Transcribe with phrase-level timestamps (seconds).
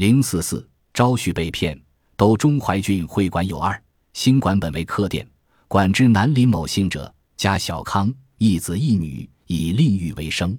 [0.00, 1.78] 零四四昭绪被骗，
[2.16, 3.78] 都中淮郡会馆有二，
[4.14, 5.28] 新馆本为客店，
[5.68, 10.58] 管之南林某姓者，家小康，一子一女，以令欲为生。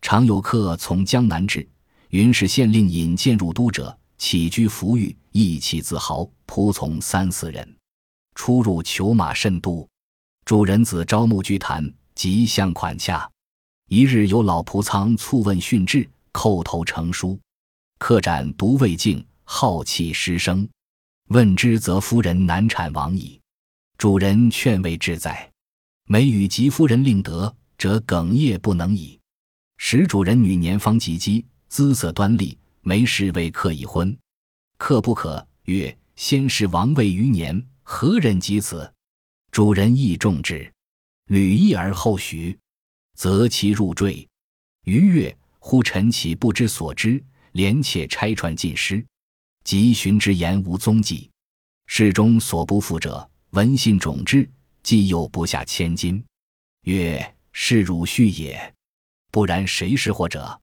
[0.00, 1.64] 常有客从江南至，
[2.08, 7.76] 云是县令引荐入都者，起居服御，意气自豪，仆从三四人，
[8.34, 9.88] 出入裘马甚多。
[10.44, 13.30] 主人子招募居谈，即向款洽。
[13.88, 17.38] 一日有老仆仓促问训至，叩头成书。
[18.02, 20.68] 客展独未尽，浩气失声。
[21.28, 23.40] 问之，则夫人难产亡矣。
[23.96, 25.48] 主人劝慰志在，
[26.08, 29.20] 每与及夫人令得，则哽咽不能已。
[29.76, 34.18] 使主人女年方及笄，姿色端丽，没事为客已婚。
[34.78, 38.92] 客不可，曰：先是王位余年，何忍及此？
[39.52, 40.68] 主人亦重之，
[41.26, 42.58] 履意而后许，
[43.14, 44.28] 则其入赘。
[44.86, 47.22] 余月，忽陈其不知所知，
[47.52, 49.04] 连且拆穿尽失，
[49.64, 51.30] 即寻之言无踪迹。
[51.86, 54.48] 事中所不负者，闻信种之，
[54.82, 56.22] 既有不下千金。
[56.82, 58.74] 曰：是汝婿也，
[59.30, 60.60] 不然谁是或者？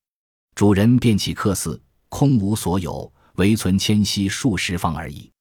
[0.55, 5.31] 主人便起客肆，空无所有，唯存千息数十方而已。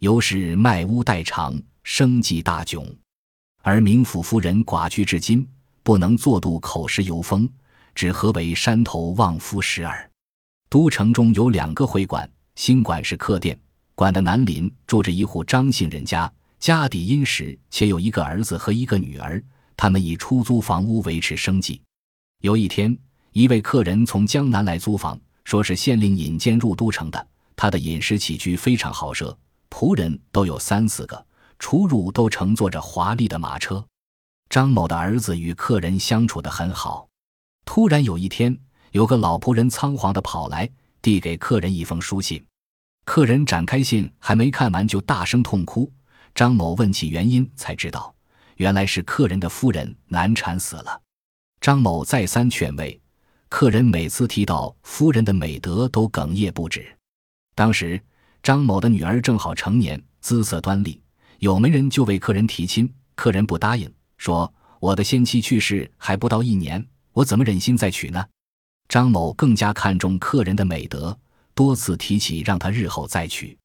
[0.00, 1.60] 由是卖屋代偿。
[1.82, 2.86] 生计大窘，
[3.62, 5.48] 而明府夫人寡居至今，
[5.82, 7.50] 不能作度口食游风，
[7.94, 10.09] 只合为山头望夫石耳。
[10.70, 13.58] 都城中有两个会馆，新馆是客店，
[13.96, 19.42] 馆的南邻住着一户张姓人家，家底殷实，且有一个儿子和一个女儿，
[19.76, 21.82] 他们以出租房屋维持生计。
[22.42, 22.96] 有一天，
[23.32, 27.26] 一位客人从江南来租房，说是县令引荐入都城的，
[27.56, 29.36] 他的饮食起居非常豪奢，
[29.70, 31.26] 仆人都有三四个。
[31.58, 33.84] 出入都乘坐着华丽的马车。
[34.48, 37.08] 张某的儿子与客人相处得很好。
[37.66, 38.56] 突然有一天，
[38.92, 40.68] 有个老仆人仓皇地跑来，
[41.00, 42.44] 递给客人一封书信。
[43.04, 45.90] 客人展开信，还没看完就大声痛哭。
[46.34, 48.12] 张某问起原因，才知道
[48.56, 51.00] 原来是客人的夫人难产死了。
[51.60, 53.00] 张某再三劝慰，
[53.48, 56.84] 客人每次提到夫人的美德，都哽咽不止。
[57.54, 58.00] 当时
[58.42, 61.00] 张某的女儿正好成年，姿色端丽。
[61.38, 68.24] 有媒人就为客人提亲，客人不答应，说：“我的先妻去世还不到一年，我怎么忍心再娶呢？”
[68.90, 71.16] 张某更加看重客人的美德，
[71.54, 73.56] 多次提起让他日后再娶。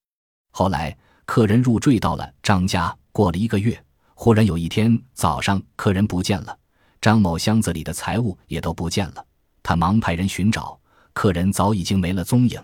[0.52, 3.84] 后来客人入赘到了张家，过了一个月，
[4.14, 6.56] 忽然有一天早上，客人不见了，
[7.02, 9.26] 张某箱子里的财物也都不见了。
[9.64, 10.80] 他忙派人寻找，
[11.12, 12.64] 客人早已经没了踪影。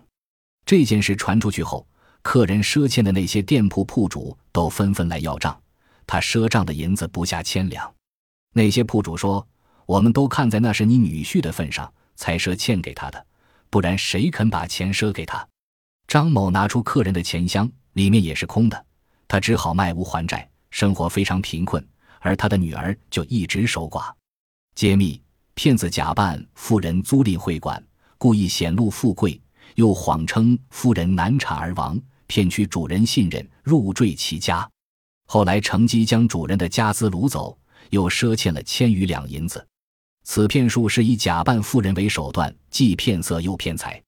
[0.63, 1.85] 这件事传出去后。
[2.23, 5.59] 客人赊欠的那些店铺铺主都纷纷来要账，
[6.05, 7.91] 他赊账的银子不下千两。
[8.53, 9.47] 那些铺主说
[9.87, 13.25] ：“我们都看在那是你女婿的份上，才赊欠给他的，
[13.71, 15.45] 不然谁肯把钱赊给他？”
[16.07, 18.85] 张某拿出客人的钱箱，里面也是空的，
[19.27, 21.83] 他只好卖屋还债，生活非常贫困。
[22.19, 24.13] 而他的女儿就一直守寡。
[24.75, 25.19] 揭秘：
[25.55, 27.83] 骗子假扮富人租赁会馆，
[28.19, 29.41] 故意显露富贵，
[29.73, 31.99] 又谎称夫人难产而亡。
[32.27, 34.69] 骗取主人信任，入赘其家，
[35.25, 37.57] 后来乘机将主人的家资掳走，
[37.89, 39.65] 又赊欠了千余两银子。
[40.23, 44.01] 此骗术是以假扮富人为手段，既骗色又骗财。